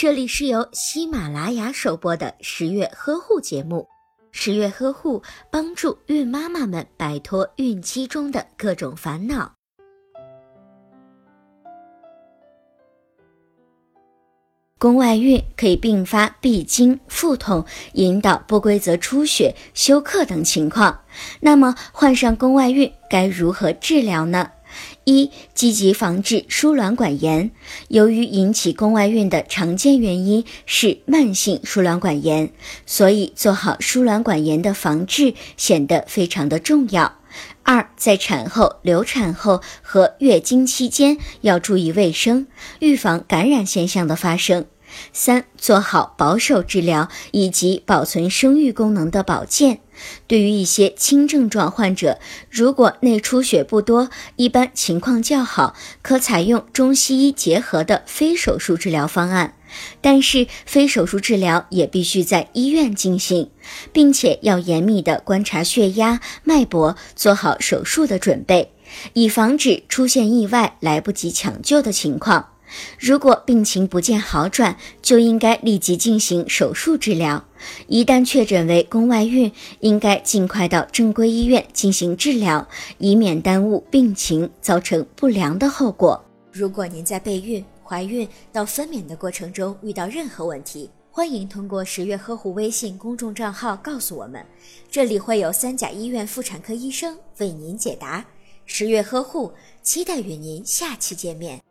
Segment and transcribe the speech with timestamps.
[0.00, 3.84] 这里是由喜马拉雅首播的十月呵护节目。
[4.30, 9.52] 十月呵护帮助孕妈妈们摆脱孕期中的各种烦恼。
[14.78, 20.96] 宫外孕可以并发闭经、腹痛、引导不规则出血、休克等情况。
[21.40, 24.48] 那么，患上宫外孕该如何治疗呢？
[25.04, 27.50] 一、积极防治输卵管炎。
[27.88, 32.52] 由于引起宫外孕的常见原因是慢性输卵管炎，
[32.86, 37.16] 所以做好输卵管炎的防治显得非常的重要。
[37.62, 42.46] 二、在产后、流产后和月经期间要注意卫生，
[42.80, 44.64] 预防感染现象的发生。
[45.12, 49.80] 三、做好保守治疗以及保存生育功能的保健。
[50.28, 52.18] 对于一些轻症状患者，
[52.50, 59.54] 如果内出血不多，一般情况较好，可采用中西医结合的非手术治疗方案。
[60.00, 63.50] 但是，非手术治疗也必须在医院进行，
[63.92, 68.72] 并且要严密的观察血压、脉搏，做好手术的准备，
[69.12, 72.50] 以防止出现意外来不及抢救的情况。
[72.98, 77.44] 如果病情不见好转，就应该立即进行手术治疗。
[77.86, 82.66] 一旦确诊为宫外孕，应该尽快到正规医院进行治疗，
[82.98, 86.24] 以免耽误病情，造成不良的后果。
[86.52, 94.44] 如果您在备孕、怀孕到分娩的过程中遇到任何问题，欢迎通过十月呵护微信公众账号告诉我们，
[94.90, 98.24] 这里会有三甲医院妇产科医生为您解答。
[98.66, 99.52] 十月呵护，
[99.82, 101.67] 期待与您下期见面。